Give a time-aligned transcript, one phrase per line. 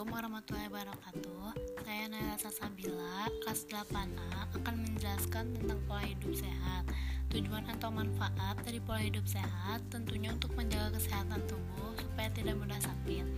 [0.00, 1.48] Assalamualaikum warahmatullahi wabarakatuh.
[1.84, 6.84] Saya Naila Sasabila, kelas 8A akan menjelaskan tentang pola hidup sehat.
[7.28, 12.80] Tujuan atau manfaat dari pola hidup sehat tentunya untuk menjaga kesehatan tubuh supaya tidak mudah
[12.80, 13.28] sakit.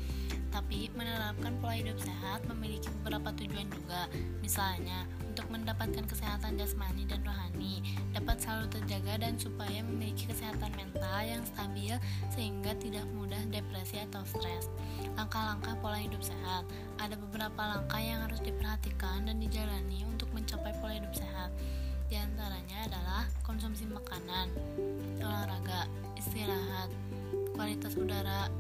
[0.54, 4.06] Tapi menerapkan pola hidup sehat memiliki beberapa tujuan juga.
[4.38, 5.02] Misalnya,
[5.32, 7.80] untuk mendapatkan kesehatan jasmani dan rohani
[8.12, 11.96] dapat selalu terjaga dan supaya memiliki kesehatan mental yang stabil
[12.28, 14.68] sehingga tidak mudah depresi atau stres.
[15.16, 16.68] Langkah-langkah pola hidup sehat
[17.00, 21.48] ada beberapa langkah yang harus diperhatikan dan dijalani untuk mencapai pola hidup sehat.
[22.12, 24.52] Di antaranya adalah konsumsi makanan,
[25.16, 25.88] olahraga,
[26.20, 26.92] istirahat,
[27.56, 28.52] kualitas udara,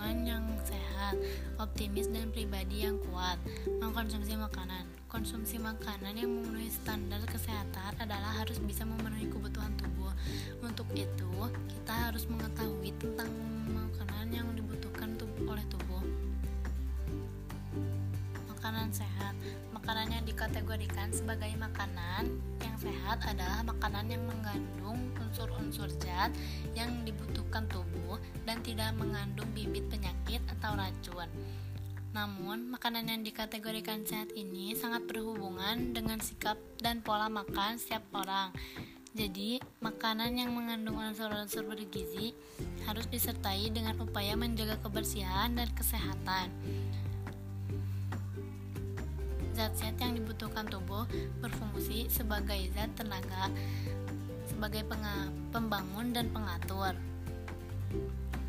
[0.00, 1.12] lingkungan yang sehat,
[1.60, 3.36] optimis dan pribadi yang kuat.
[3.84, 4.88] Mengkonsumsi makanan.
[5.12, 10.08] Konsumsi makanan yang memenuhi standar kesehatan adalah harus bisa memenuhi kebutuhan tubuh.
[10.64, 11.28] Untuk itu,
[11.68, 13.28] kita harus mengetahui tentang
[13.76, 16.00] makanan yang dibutuhkan oleh tubuh.
[18.56, 19.36] Makanan sehat.
[19.76, 26.34] Makanan yang dikategorikan sebagai makanan yang sehat adalah makanan yang mengandung unsur-unsur zat
[26.74, 31.30] yang dibutuhkan tubuh dan tidak mengandung bibit penyakit atau racun.
[32.10, 38.50] Namun, makanan yang dikategorikan sehat ini sangat berhubungan dengan sikap dan pola makan setiap orang.
[39.14, 42.34] Jadi, makanan yang mengandung unsur-unsur bergizi
[42.90, 46.50] harus disertai dengan upaya menjaga kebersihan dan kesehatan.
[49.54, 51.06] Zat-zat yang dibutuhkan tubuh
[51.42, 53.50] berfungsi sebagai zat tenaga,
[54.60, 54.84] sebagai
[55.56, 56.92] pembangun dan pengatur.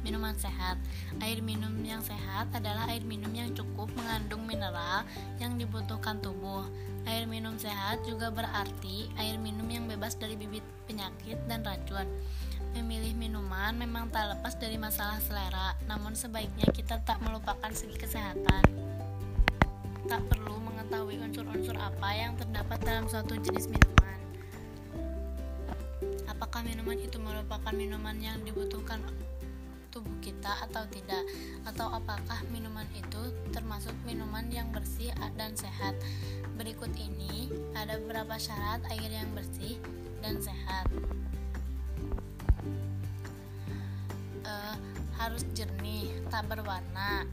[0.03, 0.75] Minuman sehat
[1.23, 5.07] Air minum yang sehat adalah air minum yang cukup mengandung mineral
[5.39, 6.67] yang dibutuhkan tubuh.
[7.07, 12.03] Air minum sehat juga berarti air minum yang bebas dari bibit penyakit dan racun.
[12.75, 18.67] Memilih minuman memang tak lepas dari masalah selera, namun sebaiknya kita tak melupakan segi kesehatan.
[20.11, 24.00] Tak perlu mengetahui unsur-unsur apa yang terdapat dalam suatu jenis minuman.
[26.29, 28.99] Apakah minuman itu merupakan minuman yang dibutuhkan
[29.93, 31.23] tubuh kita atau tidak?
[31.65, 35.95] Atau apakah minuman itu termasuk minuman yang bersih dan sehat?
[36.57, 39.79] Berikut ini ada beberapa syarat air yang bersih
[40.21, 40.85] dan sehat.
[44.41, 44.75] Uh,
[45.21, 47.29] harus jernih tak berwarna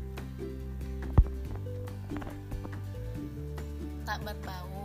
[4.05, 4.78] tak berbau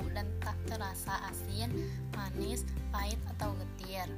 [0.73, 1.69] terasa asin
[2.17, 4.09] manis pahit atau getir.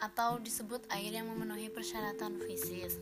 [0.00, 2.96] Atau disebut air yang memenuhi persyaratan fisik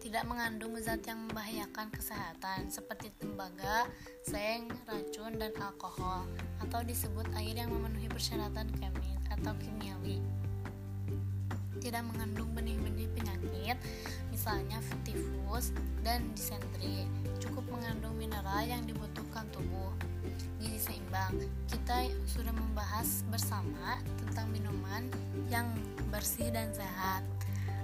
[0.00, 3.88] tidak mengandung zat yang membahayakan kesehatan seperti tembaga,
[4.24, 6.24] seng, racun, dan alkohol.
[6.60, 10.20] Atau disebut air yang memenuhi persyaratan kemis atau kimiawi.
[11.80, 13.76] Tidak mengandung benih-benih penyakit
[14.28, 15.72] misalnya tifus
[16.04, 17.08] dan disentri.
[17.40, 19.92] Cukup mengandung mineral yang dibutuhkan tubuh
[20.60, 21.34] gizi seimbang
[21.70, 25.06] kita sudah membahas bersama tentang minuman
[25.48, 25.66] yang
[26.10, 27.22] bersih dan sehat.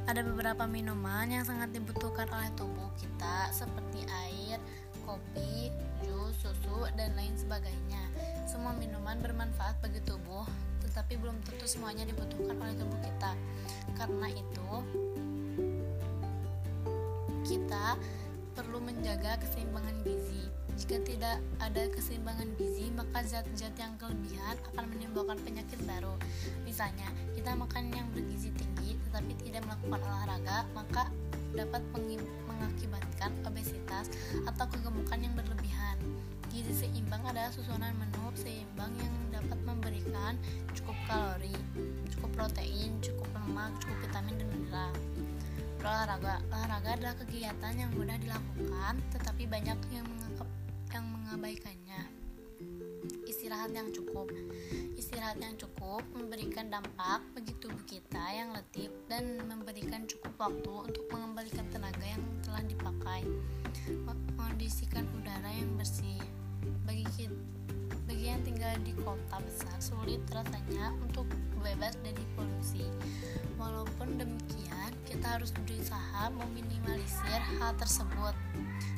[0.07, 4.63] Ada beberapa minuman yang sangat dibutuhkan oleh tubuh kita seperti air,
[5.03, 5.75] kopi,
[6.07, 8.03] jus, susu, dan lain sebagainya.
[8.47, 10.47] Semua minuman bermanfaat bagi tubuh,
[10.87, 13.33] tetapi belum tentu semuanya dibutuhkan oleh tubuh kita.
[13.99, 14.71] Karena itu,
[17.47, 17.99] kita
[18.55, 20.47] perlu menjaga keseimbangan gizi.
[20.77, 26.13] Jika tidak ada keseimbangan gizi, maka zat-zat yang kelebihan akan menimbulkan penyakit baru.
[26.69, 31.09] Misalnya, kita makan yang bergizi tinggi tetapi tidak melakukan olahraga, maka
[31.57, 34.13] dapat mengakibatkan obesitas
[34.45, 35.97] atau kegemukan yang berlebihan.
[36.53, 40.37] Gizi seimbang adalah susunan menu seimbang yang dapat memberikan
[40.77, 41.57] cukup kalori,
[42.13, 44.93] cukup protein, cukup lemak, cukup vitamin dan mineral.
[45.87, 50.09] Olahraga, olahraga adalah kegiatan yang mudah dilakukan, tetapi banyak yang
[51.37, 52.01] mengabaikannya.
[53.29, 54.33] Istirahat yang cukup.
[54.97, 61.05] Istirahat yang cukup memberikan dampak bagi tubuh kita yang letih dan memberikan cukup waktu untuk
[61.13, 63.29] mengembalikan tenaga yang telah dipakai.
[64.09, 66.17] Mengondisikan udara yang bersih.
[66.89, 67.37] Bagi kita,
[68.09, 71.29] bagi yang tinggal di kota besar sulit rasanya untuk
[71.61, 72.89] bebas dari polusi.
[73.61, 78.33] Walaupun demikian, kita harus berusaha meminimalisir hal tersebut.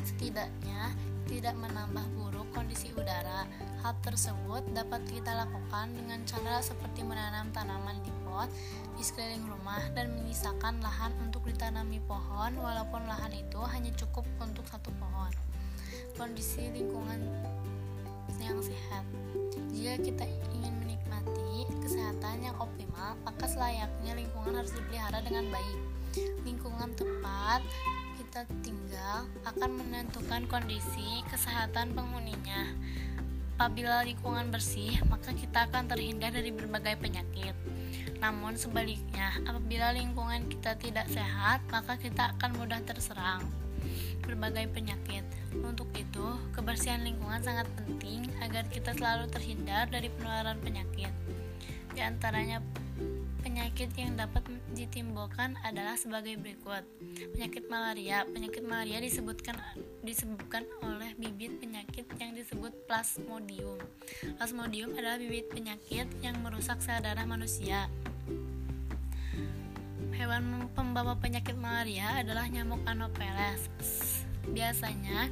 [0.06, 0.94] Setidaknya,
[1.29, 3.45] tidak menambah buruk kondisi udara.
[3.85, 8.49] Hal tersebut dapat kita lakukan dengan cara seperti menanam tanaman di pot
[8.97, 14.65] di sekeliling rumah dan menyisakan lahan untuk ditanami pohon walaupun lahan itu hanya cukup untuk
[14.67, 15.31] satu pohon.
[16.17, 17.21] Kondisi lingkungan
[18.43, 19.05] yang sehat.
[19.71, 20.25] Jika kita
[20.59, 25.79] ingin menikmati kesehatan yang optimal, maka selayaknya lingkungan harus dipelihara dengan baik.
[26.43, 27.63] Lingkungan tepat
[28.29, 32.77] kita tinggal akan menentukan kondisi kesehatan penghuninya.
[33.57, 37.57] Apabila lingkungan bersih, maka kita akan terhindar dari berbagai penyakit.
[38.21, 43.49] Namun sebaliknya, apabila lingkungan kita tidak sehat, maka kita akan mudah terserang
[44.21, 45.25] berbagai penyakit.
[45.65, 51.17] Untuk itu, kebersihan lingkungan sangat penting agar kita selalu terhindar dari penularan penyakit.
[51.97, 52.61] Di antaranya
[53.38, 54.43] Penyakit yang dapat
[54.75, 56.82] ditimbulkan adalah sebagai berikut.
[57.35, 58.26] Penyakit malaria.
[58.26, 59.55] Penyakit malaria disebutkan
[60.02, 63.79] disebutkan oleh bibit penyakit yang disebut Plasmodium.
[64.37, 67.87] Plasmodium adalah bibit penyakit yang merusak sel darah manusia.
[70.19, 73.70] Hewan pembawa penyakit malaria adalah nyamuk Anopheles.
[74.50, 75.31] Biasanya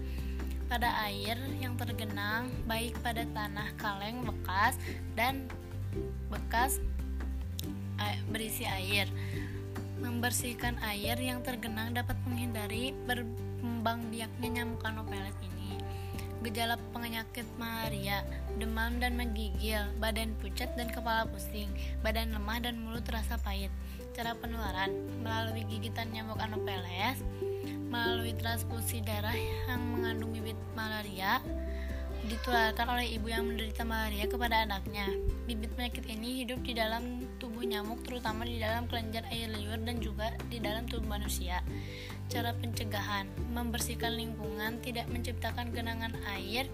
[0.71, 4.79] pada air yang tergenang baik pada tanah kaleng bekas
[5.15, 5.47] dan
[6.31, 6.83] bekas
[8.31, 9.09] berisi air.
[9.97, 15.81] Membersihkan air yang tergenang dapat menghindari berkembang biaknya nyamuk Anopheles ini.
[16.45, 18.21] Gejala penyakit malaria,
[18.61, 21.73] demam dan menggigil, badan pucat dan kepala pusing,
[22.05, 23.73] badan lemah dan mulut terasa pahit.
[24.13, 24.93] Cara penularan
[25.25, 27.25] melalui gigitan nyamuk Anopheles,
[27.89, 29.35] melalui transfusi darah
[29.69, 31.41] yang mengandung bibit malaria,
[32.25, 35.07] ditularkan oleh ibu yang menderita malaria kepada anaknya.
[35.45, 40.01] Bibit penyakit ini hidup di dalam tubuh nyamuk, terutama di dalam kelenjar air liur dan
[40.01, 41.61] juga di dalam tubuh manusia.
[42.33, 46.67] Cara pencegahan: membersihkan lingkungan, tidak menciptakan genangan air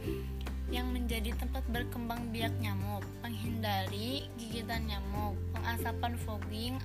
[0.72, 6.80] yang menjadi tempat berkembang biak nyamuk, menghindari gigitan nyamuk, pengasapan fogging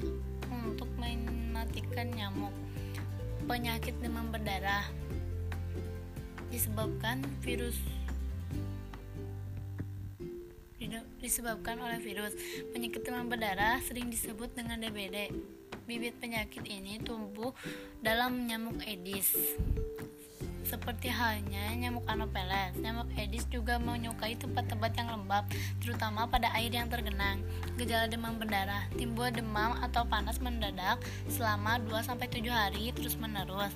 [0.51, 2.51] untuk mematikan nyamuk.
[3.48, 4.83] Penyakit demam berdarah
[6.51, 7.75] disebabkan virus
[11.27, 12.31] disebabkan oleh virus.
[12.71, 15.35] Penyakit demam berdarah sering disebut dengan DBD.
[15.83, 17.51] Bibit penyakit ini tumbuh
[18.00, 19.35] dalam nyamuk Aedes.
[20.67, 25.47] Seperti halnya nyamuk Anopheles, nyamuk Aedes juga menyukai tempat-tempat yang lembab,
[25.79, 27.39] terutama pada air yang tergenang.
[27.79, 30.99] Gejala demam berdarah, timbul demam atau panas mendadak
[31.31, 33.71] selama 2-7 hari terus-menerus.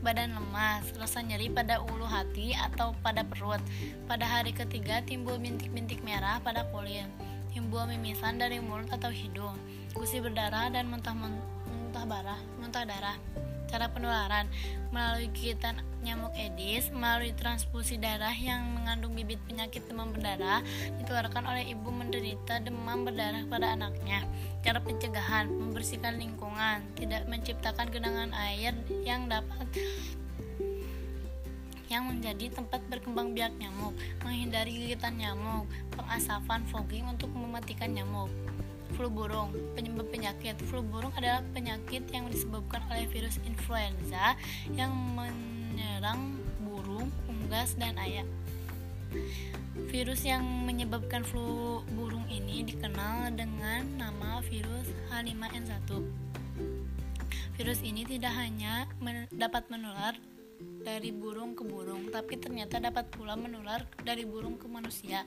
[0.00, 3.60] Badan lemas, rasa nyeri pada ulu hati atau pada perut.
[4.08, 7.04] Pada hari ketiga timbul bintik-bintik merah pada kulit.
[7.52, 9.60] Timbul mimisan dari mulut atau hidung.
[9.92, 13.20] Gusi berdarah dan muntah-muntah darah, muntah darah.
[13.68, 14.48] Cara penularan
[14.88, 20.64] melalui gigitan nyamuk Aedes, melalui transfusi darah yang mengandung bibit penyakit demam berdarah,
[21.00, 24.24] ditularkan oleh ibu menderita demam berdarah pada anaknya.
[24.64, 28.72] Cara pencegahan membersihkan lingkungan, tidak menciptakan genangan air
[29.04, 29.68] yang dapat
[31.90, 35.66] yang menjadi tempat berkembang biak nyamuk, menghindari gigitan nyamuk,
[35.98, 38.30] pengasapan fogging untuk mematikan nyamuk
[38.94, 39.50] flu burung.
[39.74, 44.38] Penyebab penyakit flu burung adalah penyakit yang disebabkan oleh virus influenza
[44.74, 44.92] yang
[45.80, 48.28] menyerang burung, unggas, dan ayam.
[49.88, 55.88] Virus yang menyebabkan flu burung ini dikenal dengan nama virus H5N1.
[57.56, 60.20] Virus ini tidak hanya men dapat menular
[60.84, 65.24] dari burung ke burung, tapi ternyata dapat pula menular dari burung ke manusia.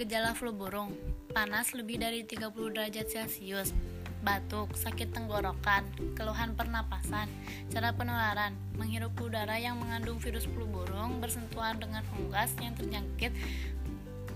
[0.00, 0.96] Gejala flu burung,
[1.36, 3.76] panas lebih dari 30 derajat Celcius,
[4.22, 5.82] batuk, sakit tenggorokan,
[6.14, 7.26] keluhan pernapasan.
[7.68, 13.34] Cara penularan, menghirup udara yang mengandung virus flu burung bersentuhan dengan unggas yang terjangkit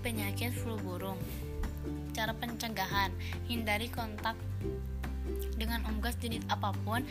[0.03, 1.17] penyakit flu burung.
[2.11, 3.09] Cara pencegahan,
[3.47, 4.35] hindari kontak
[5.55, 7.01] dengan unggas jenis apa pun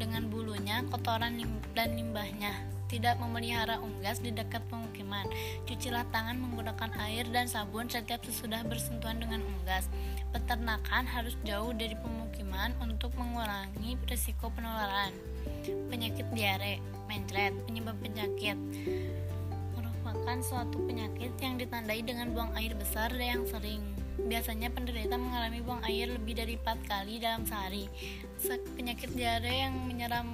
[0.00, 1.36] dengan bulunya, kotoran
[1.76, 2.79] dan limbahnya.
[2.90, 5.30] Tidak memelihara unggas di dekat pemukiman.
[5.62, 9.86] Cucilah tangan menggunakan air dan sabun setiap sesudah bersentuhan dengan unggas.
[10.34, 15.14] Peternakan harus jauh dari pemukiman untuk mengurangi risiko penularan.
[15.86, 18.58] Penyakit diare, mencret, penyebab penyakit
[19.78, 25.80] merupakan suatu penyakit yang ditandai dengan buang air besar yang sering Biasanya penderita mengalami buang
[25.88, 27.88] air lebih dari 4 kali dalam sehari.
[28.76, 30.28] Penyakit diare yang menyerang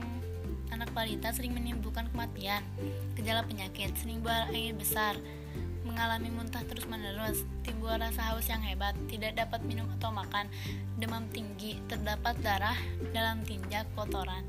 [0.71, 2.63] anak balita sering menimbulkan kematian.
[3.19, 5.15] Gejala penyakit sering buang air besar,
[5.87, 10.51] mengalami muntah terus-menerus, timbul rasa haus yang hebat, tidak dapat minum atau makan,
[10.99, 12.77] demam tinggi, terdapat darah
[13.15, 14.43] dalam tinja kotoran.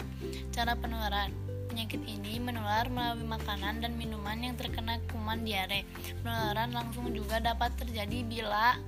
[0.55, 1.29] Cara penularan
[1.67, 5.83] Penyakit ini menular melalui makanan dan minuman yang terkena kuman diare.
[6.23, 8.79] Penularan langsung juga dapat terjadi bila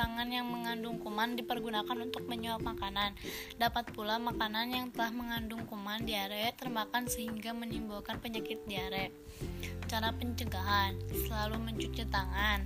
[0.00, 3.12] tangan yang mengandung kuman dipergunakan untuk menyuap makanan.
[3.60, 9.12] Dapat pula makanan yang telah mengandung kuman diare termakan sehingga menimbulkan penyakit diare.
[9.92, 12.64] Cara pencegahan: selalu mencuci tangan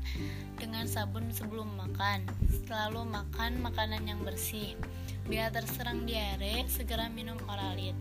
[0.62, 2.23] dengan sabun sebelum makan.
[2.71, 4.79] Selalu makan makanan yang bersih.
[5.26, 7.99] Bila terserang diare, segera minum oralit.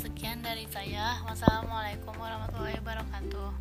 [0.00, 1.20] Sekian dari saya.
[1.28, 3.52] Wassalamualaikum warahmatullahi wabarakatuh.